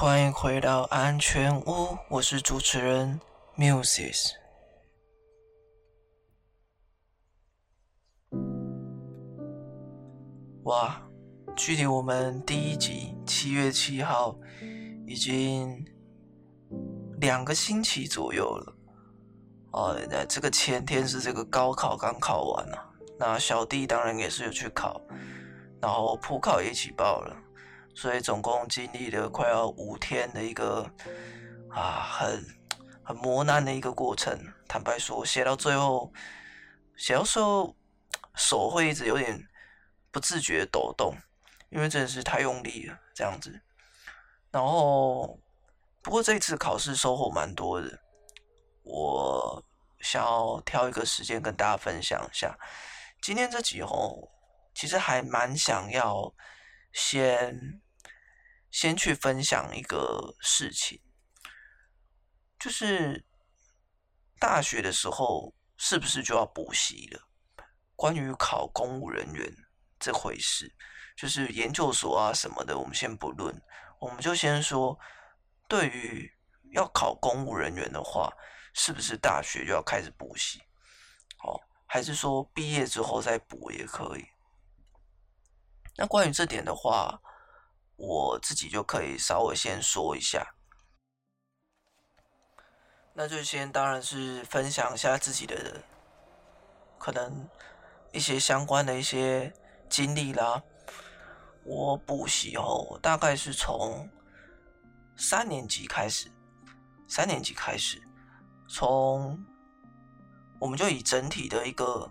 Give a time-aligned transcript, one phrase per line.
[0.00, 3.20] 欢迎回到安全屋，我是主持人
[3.54, 4.32] Muses。
[10.62, 11.02] 哇，
[11.54, 14.34] 距离我们第一集七月七号
[15.06, 15.84] 已经
[17.18, 18.74] 两个星期左右了。
[19.72, 24.98] 哦，那这个前天是这个高考刚考完啊，那小弟当然也是有去考，
[25.78, 27.36] 然后普考也一起报了，
[27.94, 30.90] 所以总共经历了快要五天的一个
[31.70, 32.44] 啊很
[33.02, 34.38] 很磨难的一个过程。
[34.68, 36.12] 坦白说，写到最后，
[36.96, 37.76] 写到时候
[38.34, 39.48] 手会一直有点
[40.10, 41.14] 不自觉抖动，
[41.70, 43.60] 因为真的是太用力了这样子。
[44.50, 45.38] 然后，
[46.02, 48.00] 不过这次考试收获蛮多的。
[48.82, 49.62] 我
[50.00, 52.56] 想要挑一个时间跟大家分享一下。
[53.20, 54.28] 今天这几吼，
[54.74, 56.32] 其实还蛮想要
[56.92, 57.82] 先
[58.70, 61.00] 先去分享一个事情，
[62.58, 63.24] 就是
[64.38, 67.28] 大学的时候是不是就要补习了？
[67.96, 69.52] 关于考公务人员
[69.98, 70.74] 这回事，
[71.16, 73.54] 就是研究所啊什么的，我们先不论，
[73.98, 74.98] 我们就先说，
[75.68, 76.32] 对于
[76.72, 78.32] 要考公务人员的话。
[78.72, 80.62] 是不是大学就要开始补习？
[81.42, 84.24] 哦，还是说毕业之后再补也可以？
[86.00, 87.20] 那关于这点的话，
[87.96, 90.54] 我自己就可以稍微先说一下。
[93.12, 95.78] 那就先当然是分享一下自己的
[96.98, 97.46] 可能
[98.12, 99.52] 一些相关的一些
[99.90, 100.62] 经历啦。
[101.64, 104.08] 我补习哦，大概是从
[105.18, 106.32] 三年级开始，
[107.06, 108.02] 三年级开始。
[108.66, 109.38] 从
[110.58, 112.10] 我们就以整体的一个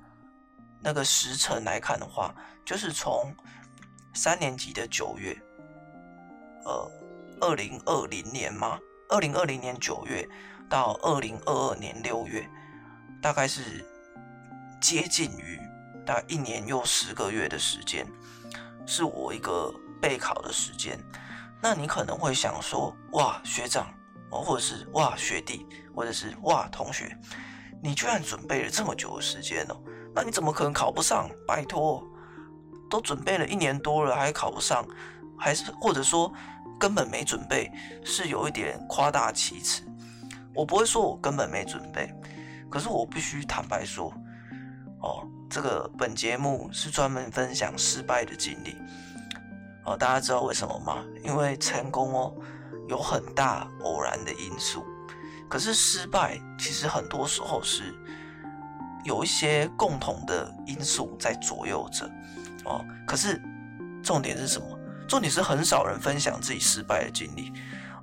[0.80, 3.36] 那个时辰来看的话，就是从
[4.14, 5.38] 三年级的九月，
[6.66, 6.92] 呃，
[7.42, 10.28] 二零二零年吗，二零二零年九月
[10.70, 12.50] 到二零二二年六月，
[13.22, 13.86] 大概是
[14.82, 15.60] 接近于
[16.06, 18.06] 大概一年又十个月的时间，
[18.86, 21.00] 是我一个备考的时间。
[21.62, 23.88] 那你可能会想说，哇，学长。
[24.32, 25.66] 或者是哇学弟，
[25.96, 27.18] 或者是哇同学，
[27.82, 29.76] 你居然准备了这么久的时间哦，
[30.14, 31.28] 那你怎么可能考不上？
[31.48, 32.08] 拜托，
[32.90, 34.86] 都准备了一年多了还考不上，
[35.38, 36.34] 还是或者说
[36.80, 37.72] 根本没准备，
[38.04, 39.84] 是有一点夸大其词。
[40.54, 42.14] 我不会说我根本没准备，
[42.70, 44.14] 可是我必须坦白说，
[45.00, 48.76] 哦，这个本节目是专门分享失败的经历。
[49.86, 51.04] 哦，大家知道为什么吗？
[51.24, 52.34] 因为成功哦。
[52.88, 54.84] 有很大偶然的因素，
[55.48, 57.94] 可是失败其实很多时候是
[59.04, 62.10] 有一些共同的因素在左右着
[62.70, 62.86] 哦。
[63.06, 63.42] 可是
[64.02, 64.80] 重点是什么？
[65.08, 67.52] 重点是很少人分享自己失败的经历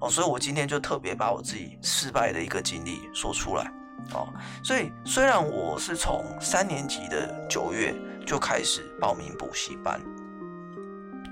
[0.00, 0.10] 哦。
[0.10, 3.64] 所以我今天就特别把我自己失败的一个经历说出来
[4.12, 4.28] 哦。
[4.62, 7.94] 所以虽然我是从三年级的九月
[8.26, 9.98] 就开始报名补习班，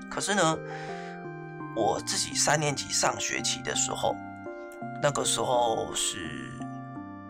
[0.09, 0.57] 可是呢。
[1.77, 4.15] 我自己三年级上学期的时候，
[5.03, 6.49] 那个时候是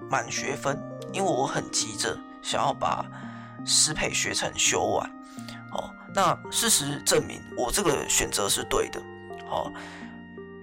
[0.07, 0.79] 满学分，
[1.11, 3.03] 因为我很急着想要把
[3.65, 5.09] 师培学程修完。
[5.71, 8.99] 哦，那事实证明我这个选择是对的。
[9.49, 9.71] 哦，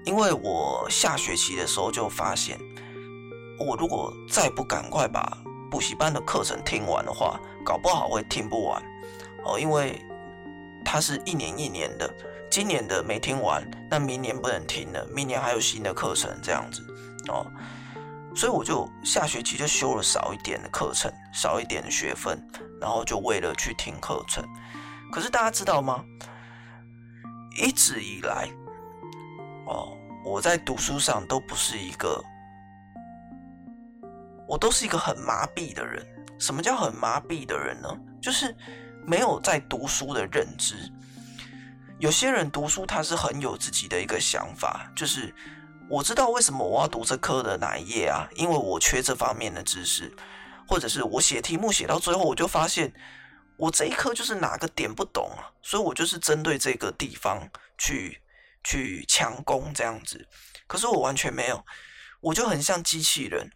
[0.05, 2.59] 因为我下学期的时候就发现，
[3.61, 5.39] 我如果再不赶快把
[5.71, 8.83] 补习班的课程听完的话，搞不好会听不完。
[9.45, 10.01] 哦，因为
[10.85, 12.13] 它是一年一年的。
[12.51, 15.07] 今年的没听完，那明年不能听了。
[15.15, 16.83] 明年还有新的课程，这样子
[17.29, 17.47] 哦，
[18.35, 22.39] 所以我就下学期就修了少一点的课程，少一点的学分，
[22.79, 24.45] 然后就为了去听课程。
[25.13, 26.03] 可是大家知道吗？
[27.63, 28.49] 一直以来，
[29.67, 32.25] 哦，我在读书上都不是一个，
[34.49, 36.03] 我都是一个很麻痹的人。
[36.39, 37.95] 什么叫很麻痹的人呢？
[38.23, 38.57] 就是
[39.07, 40.91] 没有在读书的认知。
[41.99, 45.33] 有些人读书，他是很有自己的一个想法，就是
[45.91, 50.11] 我知道为什么我要读这科的哪一页啊，因为我缺这方面的知识，
[50.67, 52.93] 或者是我写题目写到最后，我就发现
[53.63, 57.49] 我这一科就是哪个点不懂啊，所以我就是针对这个地方
[57.79, 58.21] 去
[58.65, 60.27] 去强攻这样子。
[60.67, 61.65] 可是我完全没有，
[62.21, 63.49] 我就很像机器人，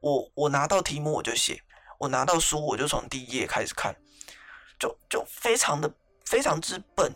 [0.00, 1.62] 我我拿到题目我就写，
[2.00, 3.94] 我拿到书我就从第一页开始看，
[4.80, 5.88] 就就非常的
[6.24, 7.14] 非常之笨。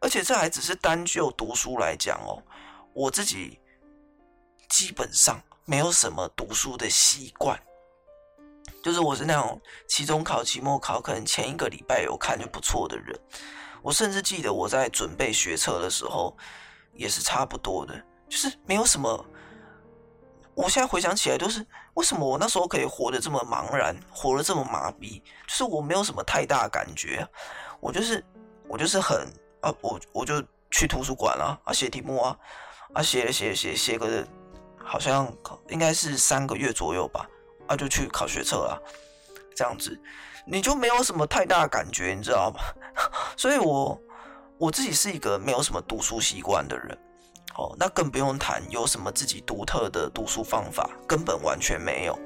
[0.00, 2.42] 而且这还只是单就读书来讲哦，
[2.92, 3.60] 我自己
[4.68, 7.62] 基本上没有什么读书的习惯，
[8.82, 13.18] 就是我是那种期中考、期末考可能前一个礼拜有看就不错的人。
[13.82, 16.36] 我甚至记得我在准备学测的时候
[16.94, 17.94] 也是差不多的，
[18.28, 19.24] 就是没有什么。
[20.54, 27.26] 我现在回想起来，都是为什么我那时候可以活得这么茫然，活得这么麻痹，就是我没有什么太大感觉，
[27.80, 28.22] 我就是
[28.68, 29.26] 我就是很
[29.62, 32.36] 啊，我我就去图书馆了啊，写题目啊
[32.92, 34.26] 啊，写写写写个
[34.76, 35.32] 好像
[35.68, 37.26] 应该是三个月左右吧
[37.70, 38.82] 啊，就去考学测了，
[39.54, 39.96] 这样子
[40.44, 42.60] 你就没有什么太大的感觉，你知道吗？
[43.38, 44.00] 所以我
[44.58, 46.98] 我自己是一个没有什么读书习惯的人。
[47.56, 52.18] 哦，那更不用谈有什么自己独特的读书方法，根本完全没有。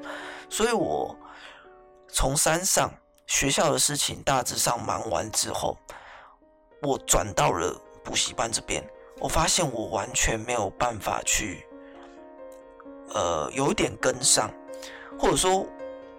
[0.49, 1.17] 所以我
[2.08, 2.93] 从山上
[3.26, 5.76] 学校的事情大致上忙完之后，
[6.82, 7.75] 我转到了
[8.05, 8.82] 补习班这边。
[9.19, 11.67] 我发现我完全没有办法去，
[13.14, 14.50] 呃，有一点跟上，
[15.19, 15.67] 或者说，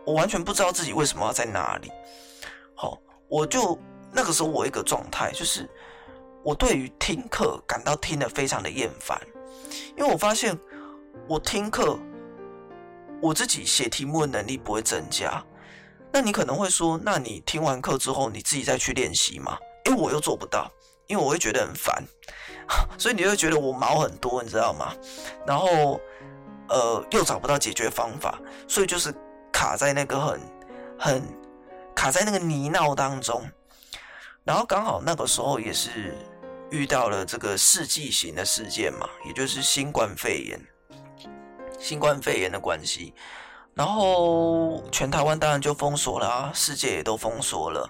[0.06, 1.92] 我完全不知道自己为什么要在哪里。
[2.76, 3.80] 好，我就
[4.12, 5.70] 那个时候我一个状态就是。
[6.48, 9.20] 我对于听课感到听得非常的厌烦，
[9.98, 10.56] 因为我发现
[11.28, 11.98] 我听课，
[13.20, 15.44] 我自己写题目的能力不会增加。
[16.14, 19.58] 那你可能会说，那你听完课之后，你自己再去练习嘛？
[19.86, 20.72] 因为我又做不到，
[21.08, 22.04] 因为我会觉得很烦，
[22.96, 24.94] 所以你会觉得我毛很多，你知道吗？
[25.48, 26.00] 然后，
[26.70, 29.14] 呃，又找不到解决方法，所以就是
[29.52, 30.42] 卡在那个很
[31.00, 31.24] 很
[31.96, 33.44] 卡在那个泥淖当中。
[34.44, 36.14] 然后刚好那个时候也是。
[36.72, 40.60] 遇到了这个世纪型的事件嘛，也就是新冠肺炎，
[41.80, 43.14] 新冠肺炎的关系，
[43.76, 47.88] 然后全台湾当然就封锁了啊，世界也都封锁了，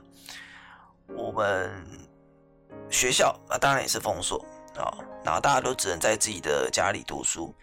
[1.07, 1.71] 我们
[2.89, 4.45] 学校啊当然也是封锁
[4.77, 4.91] 啊，
[5.23, 7.55] 然后大家都只能在自己的家里读书。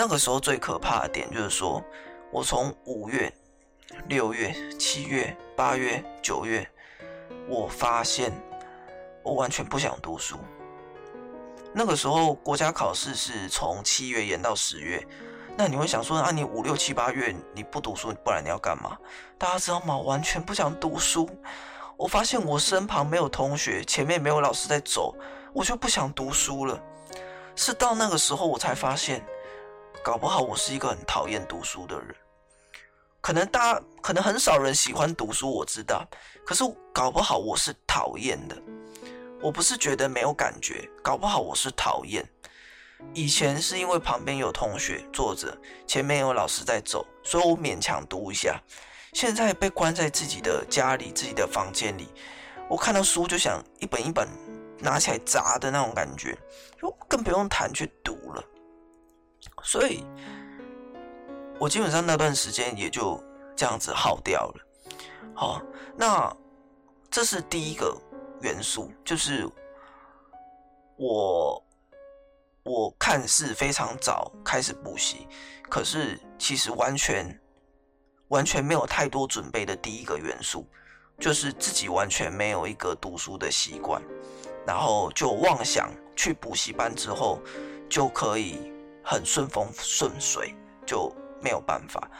[0.00, 1.84] 那个时候最可怕的点就是说，
[2.32, 3.30] 我从五月、
[4.08, 6.66] 六月、七月、八月、九月，
[7.46, 8.32] 我发现。
[9.22, 10.38] 我完全不想读书。
[11.74, 15.06] 那个时候国家考试是从七月延到十月，
[15.54, 18.96] 那你会想说啊，你五六七八月你不读书，不然你要干嘛？
[19.36, 19.98] 大家知道吗？
[19.98, 21.28] 完全不想读书。
[21.98, 25.14] 我发现我身旁没有同学，前面没有老师在走，
[25.52, 26.82] 我就不想读书了。
[27.54, 29.22] 是到那个时候我才发现，
[30.02, 32.14] 搞不好我是一个很讨厌读书的人。
[33.20, 36.08] 可能大家可能很少人喜欢读书，我知道，
[36.44, 38.56] 可是搞不好我是讨厌的。
[39.42, 42.26] 我不是觉得没有感觉，搞不好我是讨厌。
[43.12, 45.56] 以前是因为旁边有同学坐着，
[45.86, 48.58] 前面有老师在走，所以我勉强读一下。
[49.12, 52.08] 现在被关在自己的家里、自己的房间里，
[52.68, 54.26] 我看到书就想一本一本
[54.78, 56.38] 拿起来砸的那种感觉，
[56.80, 58.42] 就更不用谈去读了。
[59.62, 60.04] 所以，
[61.58, 63.22] 我基本上那段时间也就
[63.56, 64.66] 这样子耗掉了。
[65.34, 65.62] 好，
[65.96, 66.34] 那
[67.10, 67.96] 这是第一个。
[68.42, 69.46] 元素就是
[70.96, 71.62] 我，
[72.62, 75.28] 我看似非常早开始补习，
[75.68, 77.38] 可是其实完全
[78.28, 80.66] 完全没有太多准备的第一个元素，
[81.18, 84.02] 就是自己完全没有一个读书的习惯，
[84.66, 87.42] 然后就妄想去补习班之后
[87.90, 90.54] 就可以很顺风顺水，
[90.86, 92.10] 就没有办法。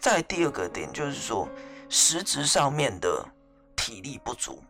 [0.00, 1.48] 再第二个点就是说，
[1.88, 3.24] 实质上面的
[3.76, 4.62] 体力不足。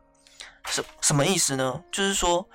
[0.67, 1.83] 什什么意思呢？
[1.91, 2.47] 就是说，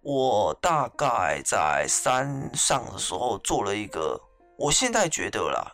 [0.00, 4.20] 我大概在山上的时候做了一个，
[4.56, 5.72] 我现在觉得啦，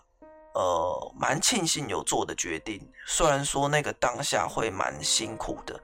[0.54, 2.80] 呃，蛮庆幸有做的决定。
[3.06, 5.80] 虽然说那个当下会蛮辛苦的，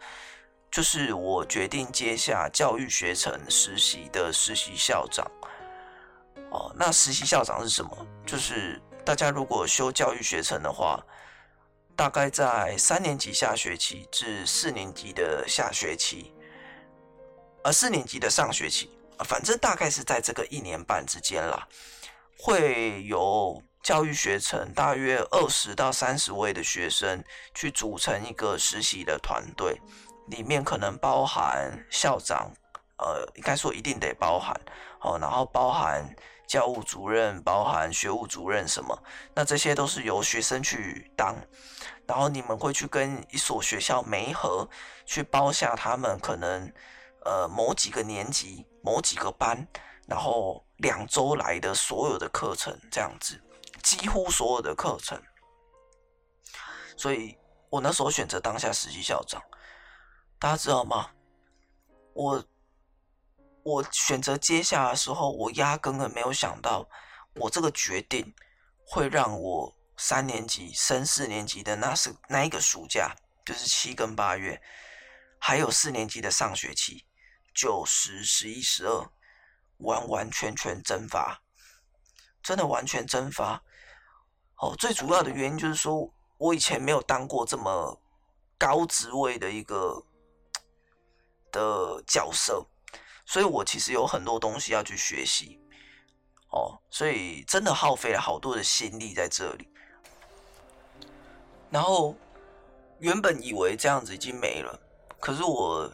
[0.71, 5.25] 就是我决定接下教育学程实习的实习校长。
[6.51, 8.07] 哦，那实习校长是什么？
[8.27, 11.03] 就是大家如果修教育学程的话。
[11.97, 16.33] 大概在三年级下学期至四年级的下学期，
[17.63, 18.91] 呃，四年级的上学期，
[19.27, 21.69] 反正大概是在这个一年半之间啦，
[22.39, 27.23] 会有教育学程大约二十到三十位的学生
[27.55, 29.79] 去组成一个实习的团队，
[30.29, 32.51] 里面可能包含校长，
[32.97, 34.59] 呃，应该说一定得包含，
[35.03, 36.03] 哦，然后包含。
[36.51, 39.01] 教务主任包含学务主任什么，
[39.33, 41.37] 那这些都是由学生去当，
[42.09, 44.69] 然后你们会去跟一所学校媒合，
[45.07, 46.69] 去包下他们可能
[47.25, 49.65] 呃某几个年级、某几个班，
[50.09, 53.41] 然后两周来的所有的课程这样子，
[53.85, 55.23] 几乎所有的课程。
[56.97, 57.39] 所以
[57.69, 59.41] 我那时候选择当下实习校长，
[60.41, 61.11] 大家知道吗？
[62.13, 62.45] 我。
[63.63, 66.89] 我选择接下的时候，我压根根没有想到，
[67.35, 68.35] 我这个决定
[68.87, 73.15] 会让我三年级升四年级的那是那一个暑假，
[73.45, 74.61] 就是七跟八月，
[75.39, 77.05] 还有四年级的上学期
[77.55, 79.11] 九十十一十二，
[79.79, 81.43] 完完全全蒸发，
[82.43, 83.63] 真的完全蒸发。
[84.57, 88.01] 哦，最主要的原因就是说我以前没有当过这么
[88.59, 90.03] 高职位的一个
[91.53, 92.67] 的角色，
[93.31, 95.57] 所以我其实有很多东西要去学习。
[96.49, 99.69] 哦，所以真的耗费了好多的心力在这里。
[101.71, 102.17] 然后
[102.99, 104.77] 原本以为这样子已经没了，
[105.21, 105.89] 可是我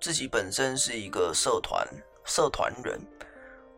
[0.00, 1.86] 自己本身是一个社团
[2.24, 2.98] 社团人，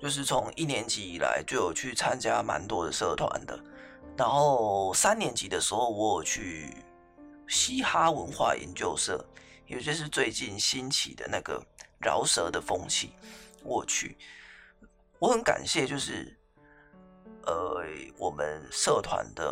[0.01, 3.59] 就是从一年级以来就有去参加蛮多的社团的。
[4.17, 6.73] 然后三年级的时候，我有去
[7.49, 9.19] 嘻哈文化研究社，
[9.67, 11.61] 也就是最近兴起的那个
[12.05, 13.15] 饶舌的风气，
[13.63, 14.17] 我去。
[15.19, 16.37] 我很感谢，就是
[17.47, 17.83] 呃，
[18.19, 19.45] 我们社团的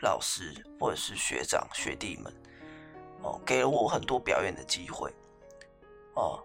[0.00, 2.32] 老师或者是学长学弟们
[3.22, 5.14] 哦，给了我很多表演的机会
[6.14, 6.42] 哦，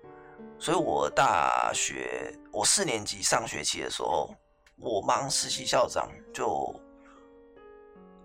[0.59, 4.35] 所以我大学我四年级上学期的时候，
[4.75, 6.79] 我忙实习校长就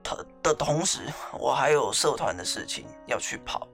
[0.02, 1.00] 的的同时，
[1.38, 3.66] 我还有社团的事情要去跑，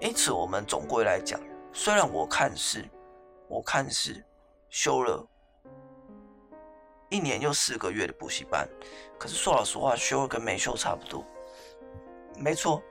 [0.00, 1.38] 因此我们总归来讲，
[1.76, 2.84] 虽然我看似
[3.48, 4.24] 我看似。
[4.68, 5.26] 修了
[7.08, 8.68] 一年又四个月的补习班，
[9.18, 11.24] 可是说老实话，修了跟没修差不多。
[12.36, 12.82] 没错，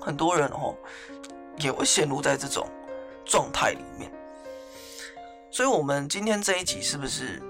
[0.00, 0.74] 很多人哦
[1.58, 2.66] 也会陷入在这种
[3.24, 4.10] 状态里面。
[5.50, 7.42] 所以，我们今天这一集是不是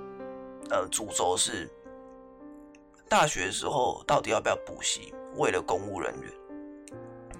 [0.71, 1.71] 呃主轴是
[3.09, 5.15] 大学的时候到底要不要补习？
[5.37, 6.33] 为了公务人员，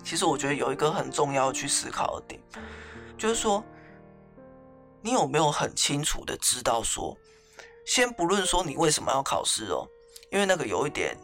[0.07, 2.41] 其实我觉得有一个很重要去思考的点，
[3.19, 3.63] 就是说。
[5.03, 7.17] 你有没有很清楚的知道说，
[7.87, 9.87] 先不论说你为什么要考试哦，
[10.33, 11.17] 因为那个有一点，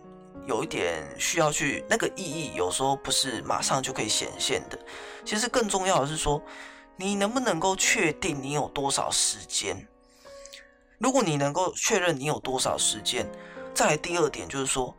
[0.47, 4.79] 有一点需要去那个意义，有时候不是马上就可以显现的。
[5.25, 6.41] 其实更重要的是说，
[6.95, 9.77] 你能不能够确定你有多少时间？
[10.99, 13.29] 如果你能够确认你有多少时间，
[13.75, 14.97] 再来第二点就是说，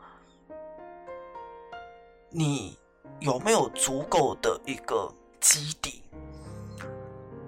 [2.29, 2.77] 你
[3.19, 6.03] 有没有足够的一个基底？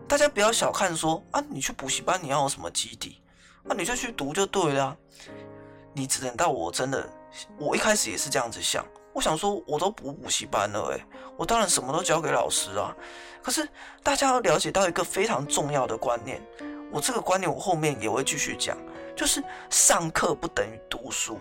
[0.08, 3.22] 大家不要小看说啊，你去补习班你要有什么基底？
[3.64, 4.96] 那你就去读就对了。
[5.94, 7.10] 你只等到我真的，
[7.58, 11.04] 我一开始也是这样子想，我想说我都补补习班了，诶，
[11.38, 12.96] 我当然什么都交给老师啊。
[13.42, 13.68] 可是
[14.04, 16.42] 大家要了解到一个非常重要的观念，
[16.92, 18.78] 我这个观念我后面也会继续讲，
[19.16, 21.40] 就是上课不等于读书，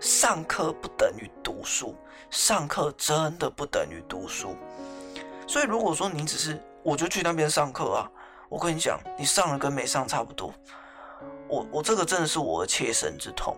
[0.00, 1.94] 上课不等于读书，
[2.34, 4.56] 上课真的不等于读书。
[5.46, 8.10] 所以如果说你只是我就去那边上课啊！
[8.50, 10.52] 我跟你讲，你上了跟没上差不多。
[11.46, 13.56] 我我这个真的是我的切身之痛。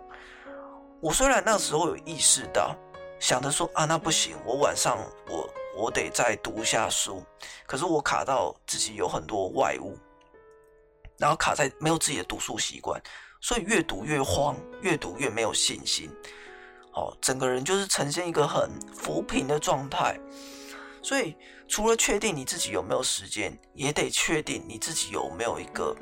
[1.01, 2.77] 我虽然那时候有意识到，
[3.19, 7.25] 想着说啊，那不行，我晚上我我得再读一下书。
[7.67, 9.97] 可是我卡到自己有很多外物，
[11.17, 13.01] 然后卡在没有自己的读书习惯，
[13.41, 16.15] 所以越读越慌，越读越没有信心。
[16.97, 20.19] 哦，整个人就是呈现一个很浮萍的状态。
[21.03, 21.37] 所以，
[21.69, 25.95] 除了确定你自己有没有时间，也得确定你自己有没有一个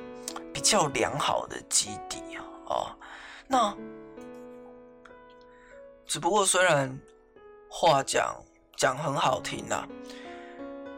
[0.52, 2.22] 比较良好的基底
[2.68, 2.96] 啊。
[3.46, 3.76] 那
[6.06, 6.98] 只不过虽然
[7.68, 8.34] 话讲
[8.76, 9.86] 讲很好听呐，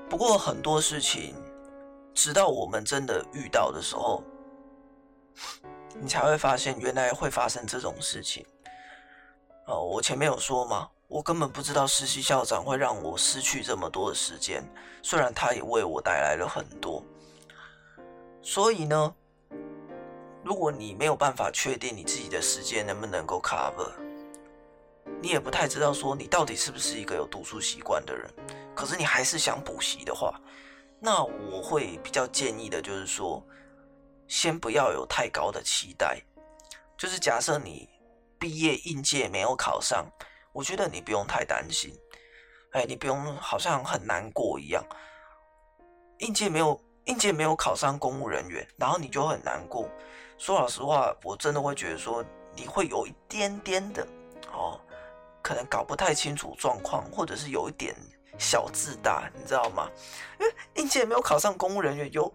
[0.09, 1.35] 不过很多事情，
[2.15, 4.23] 直到我们真的遇到的时候，
[6.01, 8.47] 你才会发现原来会发生这种事情。
[9.67, 10.89] 哦，我前面有说吗？
[11.09, 14.63] 我根本不知道实习校长会让我失去这么多的时间，
[15.03, 17.03] 虽然他也为我带来了很多。
[18.43, 19.15] 所以呢，
[20.45, 23.91] 如果你没有办法确定你自己的时间能不能够 cover，
[25.21, 28.29] 你也不太知道说你到底是不是一个有读书习惯的人，
[28.73, 30.41] 可是你还是想补习的话，
[31.01, 33.45] 那我会比较建议的就是说，
[34.29, 36.23] 先不要有太高的期待，
[36.97, 37.89] 就是假设你
[38.39, 40.07] 毕业应届没有考上。
[40.53, 41.93] 我觉得你不用太担心，
[42.73, 44.83] 哎，你不用好像很难过一样。
[46.19, 49.87] 应届没有应届没有考上公务人员，然后你就很难过。
[50.39, 52.25] 说老实话，我真的会觉得说
[52.55, 54.07] 你会有一点点的
[54.51, 54.81] 哦，
[55.43, 57.95] 可能搞不太清楚状况，或者是有一点
[58.39, 59.91] 小自大，你知道吗？
[60.41, 62.35] 因为应届没有考上公务人员，有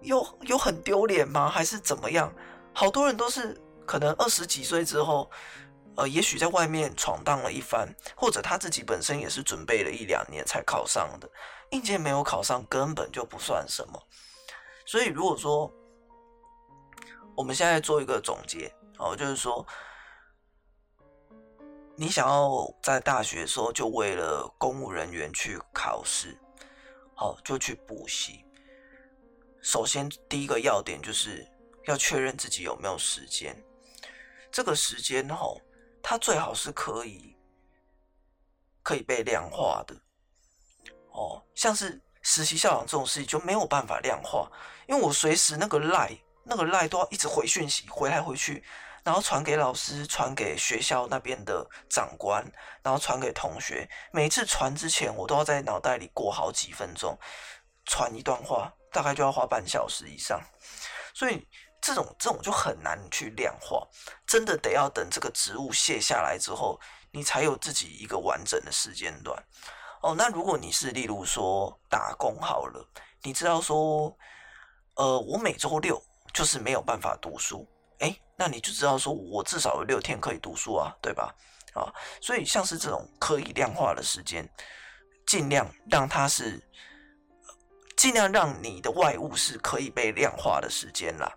[0.00, 1.48] 有有很丢脸吗？
[1.48, 2.32] 还是怎么样？
[2.72, 5.30] 好多人都是可能二十几岁之后。
[5.96, 11.30] 呃，也许在外面闯荡了一番，或者他自己本身也是准备了一两年才考上的，
[11.70, 14.02] 应届没有考上根本就不算什么。
[14.84, 15.72] 所以如果说
[17.36, 19.64] 我们现在做一个总结，哦，就是说
[21.94, 26.36] 你想要在大学时候就为了公务人员去考试，
[27.14, 28.44] 好就去补习，
[29.62, 31.46] 首先第一个要点就是
[31.84, 33.56] 要确认自己有没有时间。
[34.54, 35.60] 这个时间吼，
[36.00, 37.36] 它最好是可以
[38.84, 39.96] 可以被量化的。
[41.10, 44.48] 哦，像是实习校长这种事情就没有办法量化，
[44.86, 48.62] 因为我随时那个赖那个赖都要一直回讯息，回来回去，
[49.02, 52.40] 然后传给老师，传给学校那边的长官，
[52.80, 53.90] 然后传给同学。
[54.12, 57.18] 每次传之前，我都要在脑袋里过好几分钟，
[57.86, 60.40] 传一段话大概就要花半小时以上，
[61.12, 61.44] 所以
[61.84, 63.86] 这种这种就很难去量化，
[64.26, 69.38] 真的得要等这个职务卸下来之后，你才有自己一个完整的时间段。
[70.00, 72.82] 哦，那如果你是例如说打工好了，
[73.22, 74.16] 你知道说，
[74.94, 81.34] 呃，我每周六就是没有办法读书，诶，那你就知道说我至少有六天可以读书啊，对吧？
[81.74, 84.48] 啊，所以像是这种可以量化的时间，
[85.26, 86.58] 尽量让它是，
[87.94, 91.30] 尽量让你的外物是可以被量化的时间啦。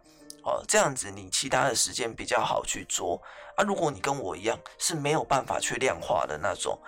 [0.48, 3.22] 哦，这样子你其他的时间比较好去做
[3.58, 3.63] 啊。
[3.66, 6.80] 如果你跟我一样是没有办法去量化的那种。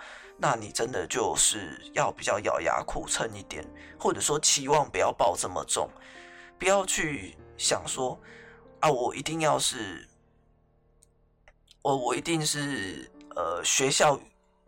[0.42, 3.62] 那你真的就是要比较咬牙苦撑一点，
[3.98, 5.86] 或者说期望不要抱这么重，
[6.58, 8.18] 不要去想说
[8.80, 10.08] 啊，我一定要是，
[11.82, 14.18] 我我一定是呃学校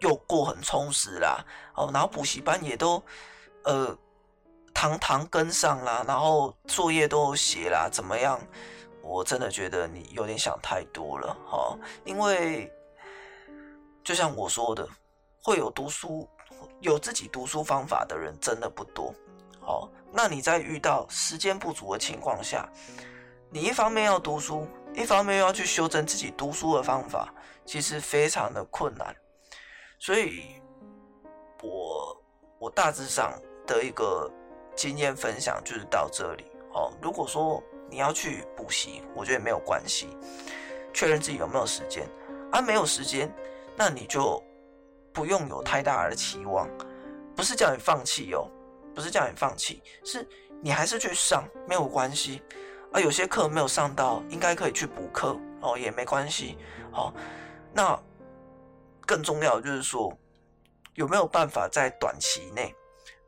[0.01, 1.43] 又过很充实啦，
[1.75, 3.03] 哦，然后补习班也都
[3.65, 3.97] 呃
[4.75, 8.39] 堂堂跟上啦，然后作业都写啦，怎么样？
[9.03, 12.73] 我真的觉得你有点想太多了哈，因为
[14.03, 14.89] 就像我说的。
[15.45, 16.29] 会有读书、
[16.79, 19.13] 有自己读书方法的人真的不多。
[19.61, 22.69] 好，那你在遇到时间不足的情况下，
[23.51, 27.35] 你一方面要读书，一方面又要去修正自己读书的方法，
[27.67, 29.13] 其实非常的困难。
[29.99, 30.63] 所以，
[31.61, 32.23] 我
[32.61, 34.31] 我大致上的一个
[34.77, 36.45] 经验分享就是到这里。
[36.73, 37.61] 好，如果说
[37.93, 40.09] 你要去补习，我觉得没有关系，
[40.93, 42.09] 确认自己有没有时间。
[42.51, 43.33] 啊，没有时间，
[43.77, 44.43] 那你就。
[45.15, 46.67] 不用有太大的期望，
[47.37, 48.49] 不是叫你放弃哦，
[48.95, 50.27] 不是叫你放弃，是
[50.63, 52.41] 你还是去上没有关系
[52.93, 52.99] 啊。
[52.99, 56.57] 有些课没有上到，应该可以去补课哦，也没关系。
[56.91, 57.13] 好，
[57.75, 57.95] 那
[59.05, 60.11] 更重要的就是说，
[60.95, 62.75] 有没有办法在短期内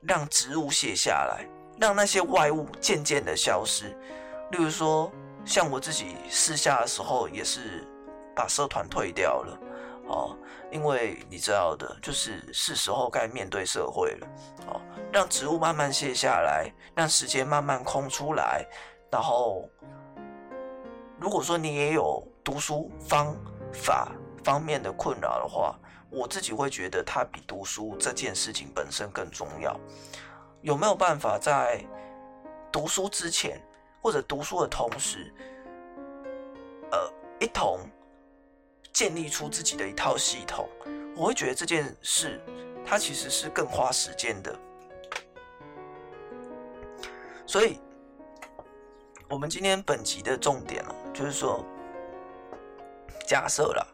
[0.01, 1.47] 让植物卸下来，
[1.79, 3.95] 让那些外物渐渐的消失？
[4.57, 5.11] 例如说，
[5.45, 7.85] 像我自己试下的时候，也是
[8.37, 9.59] 把社团退掉了。
[10.07, 10.39] 哦，
[10.71, 14.29] 因为你知道的，就是是时候该面对社会了。
[14.69, 14.81] 哦，
[15.13, 18.65] 让植物慢慢卸下来，让时间慢慢空出来。
[19.11, 19.69] 然后，
[21.19, 23.35] 如果说你也有读书方
[23.73, 24.13] 法
[24.45, 25.77] 方面的困扰的话，
[26.11, 29.77] 我自己会觉得它比读书这件事情本身更重要。
[30.61, 31.85] 有没有办法在
[32.71, 33.61] 读书之前，
[34.05, 35.33] 或者读书的同时，
[36.93, 37.81] 呃，一同？
[38.93, 40.69] 建立出自己的一套系统，
[41.17, 42.41] 我会觉得这件事
[42.87, 44.57] 它其实是更花时间的。
[47.45, 47.81] 所以，
[49.29, 51.65] 我们今天本集的重点哦，就是说，
[53.27, 53.85] 假设了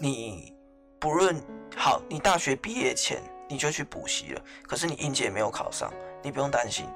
[0.00, 0.52] 你
[0.98, 1.40] 不论
[1.76, 5.92] 好，你大学毕业前你就去补习了，可是你应届没有考上，
[6.24, 6.86] 你不用担心，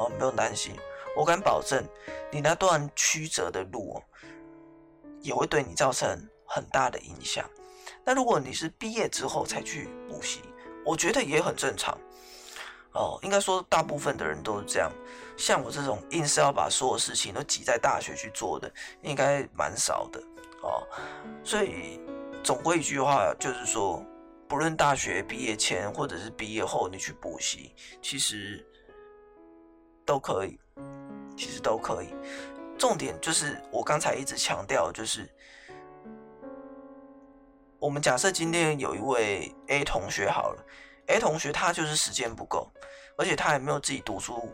[0.00, 0.74] 哦，不用担心，
[1.14, 1.84] 我敢保证，
[2.32, 4.02] 你那段曲折的路。
[5.22, 6.08] 也会对你造成
[6.46, 7.44] 很大的影响。
[8.06, 10.40] 那如果你是毕业之后才去补习，
[10.82, 11.94] 我觉得也很正常。
[12.92, 14.90] 哦，应该说大部分的人都是这样。
[15.36, 20.18] 像我这种硬是要把所有事情都挤在大学去做的，应该蛮少的。
[20.62, 20.88] 哦，
[21.44, 22.00] 所以
[22.42, 24.02] 总归一句话就是说，
[24.48, 28.66] 不论大学毕业前或者是毕业后，你去补习，其实
[30.04, 30.58] 都可以，
[31.36, 32.14] 其实都可以。
[32.78, 35.28] 重点就是我刚才一直强调，就是
[37.78, 40.64] 我们假设今天有一位 A 同学好了
[41.06, 42.70] ，A 同学他就是时间不够，
[43.18, 44.48] 而且他也没有自己读书，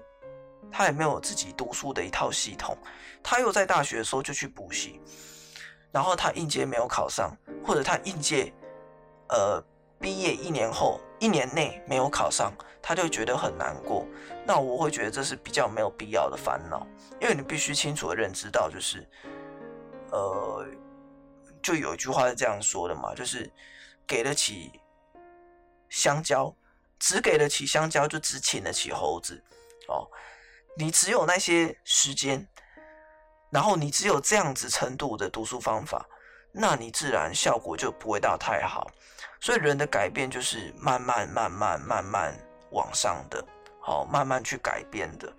[0.70, 2.76] 他也没有自己读书的一套系统，
[3.22, 5.00] 他又在大学的时候就去补习，
[5.92, 8.52] 然后他应届没有考上，或者他应届
[9.28, 9.62] 呃
[10.00, 14.06] 毕业一年后一年内没有考上，他就觉得很难过。
[14.44, 16.86] 那我会觉得这是比较没有必要的烦恼，
[17.20, 19.08] 因为你必须清楚的认知到，就是，
[20.12, 20.66] 呃，
[21.62, 23.50] 就有一句话是这样说的嘛，就是
[24.06, 24.70] 给得起
[25.88, 26.54] 香蕉，
[26.98, 29.42] 只给得起香蕉，就只请得起猴子
[29.88, 30.06] 哦。
[30.76, 32.46] 你只有那些时间，
[33.50, 36.06] 然后你只有这样子程度的读书方法，
[36.56, 38.90] 那你自然效果就不会到太好。
[39.40, 42.34] 所以人的改变就是慢慢、慢慢、慢慢
[42.70, 43.46] 往上的。
[43.78, 45.32] 好慢慢去改变的。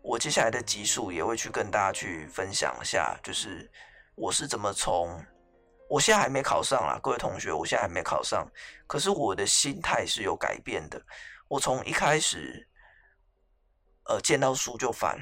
[0.00, 3.70] 我接下来的集数也会去跟大家去分享一下，就是
[4.14, 5.22] 我是怎么从，
[5.86, 8.50] 我现在还没考上啦，各位同学，我现在还没考上，
[8.86, 10.98] 可是我的心态是有改变的。
[11.46, 12.66] 我从一开始，
[14.04, 15.18] 呃，见到书就烦，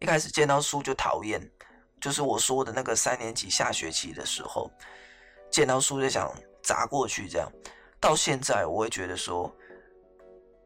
[0.00, 1.40] 一开始见到书就讨厌，
[2.00, 4.70] 就是我说的那个三年级下学期的时候，
[5.50, 6.32] 见到书就想
[6.62, 7.50] 砸过去，这样，
[8.00, 9.54] 到现在我会觉得说，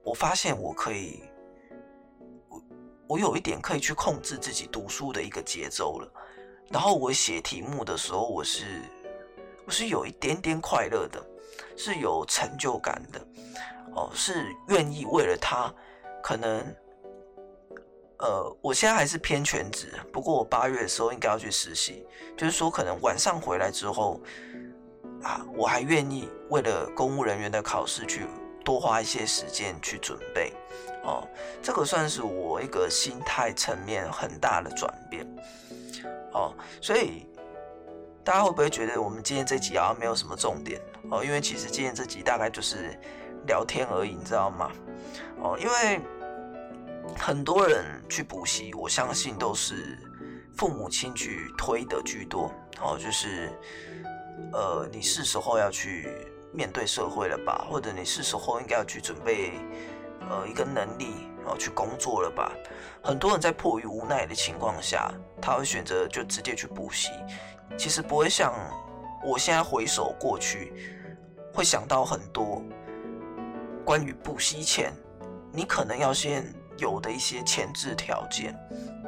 [0.02, 1.24] 我发现我可以。
[2.48, 2.62] 我
[3.06, 6.10] 我有一点可以去控制自己读书的一个节奏了，
[6.70, 8.80] 然后我写题目的时候，我是
[9.66, 11.22] 我是有一点点快乐的，
[11.76, 13.20] 是有成就感的，
[13.94, 15.72] 哦，是愿意为了他，
[16.22, 16.64] 可能，
[18.24, 24.18] 呃，我现在还是偏全职，不过我八月的时候应该要去实习，就是说可能晚上回来之后，
[25.22, 28.26] 啊，我还愿意为了公务人员的考试去
[28.64, 30.54] 多花一些时间去准备。
[31.02, 31.22] 哦，
[31.62, 35.26] 这个算是我一个心态层面很大的转变。
[36.32, 37.28] 哦，所以
[38.24, 40.80] 大家会不会觉得我们今天这集啊没有什么重点？
[41.10, 42.98] 哦，因为其实今天这集大概就是
[43.46, 44.72] 聊天而已，你知道吗？
[45.42, 46.00] 哦，因为
[47.16, 49.98] 很多人去补习，我相信都是
[50.56, 52.52] 父母亲去推的居多。
[52.80, 53.52] 哦，就是
[54.52, 56.08] 呃，你是时候要去
[56.52, 57.66] 面对社会了吧？
[57.70, 59.52] 或者你是时候应该要去准备。
[60.30, 62.50] 呃，一个能力，然后去工作了吧？
[63.02, 67.10] 很多人在迫于无奈的情况下，他会选择就直接去补习。
[67.76, 68.54] 其实不会像
[69.22, 70.72] 我现在回首过去，
[71.52, 72.62] 会想到很多
[73.84, 74.94] 关于补习前
[75.52, 78.54] 你可能要先有的一些前置条件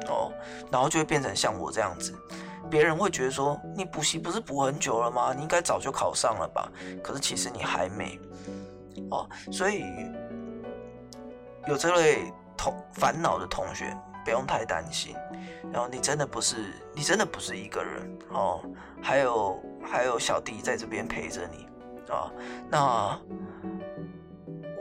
[0.07, 0.31] 哦，
[0.71, 2.13] 然后就会变成像我这样子。
[2.69, 5.33] 别人会觉得说，你补习不是补很久了吗？
[5.35, 6.71] 你应该早就考上了吧？
[7.03, 8.19] 可是其实你还没
[9.11, 9.83] 哦，所以。
[11.67, 15.13] 有这类同烦恼的同学，不用太担心。
[15.69, 18.61] 然后你真的不是，你真的不是一个人哦，
[19.01, 21.67] 还有还有小弟在这边陪着你
[22.09, 22.31] 啊。
[22.69, 23.19] 那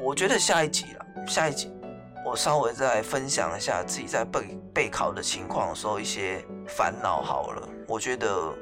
[0.01, 1.76] 我觉得下一集了，下一集
[2.27, 7.69] 我稍微再分享一下自己在备备考的情况的时候一些烦恼好了。
[7.87, 8.53] 我觉得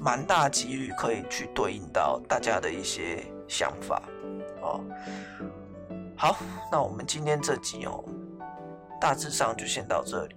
[0.00, 4.02] 蛮大几率可以去对应到大家的一些想法
[4.62, 4.80] 哦。
[6.16, 6.36] 好，
[6.72, 8.04] 那我们今天这集哦，
[9.00, 10.34] 大致上就先到这里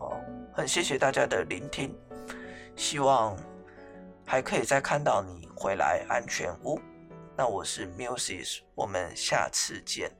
[0.00, 0.20] 哦。
[0.52, 1.96] 很谢谢大家的聆听，
[2.74, 3.36] 希望
[4.26, 6.80] 还可以再看到你回来安全屋。
[7.36, 10.10] 那我是 Muses，我们下次见。